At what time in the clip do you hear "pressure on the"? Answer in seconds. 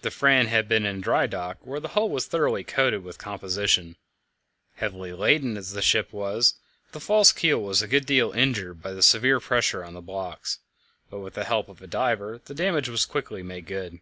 9.38-10.00